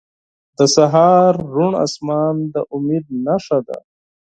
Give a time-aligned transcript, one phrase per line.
[0.57, 3.77] •د سهار روڼ آسمان د امید نښه ده.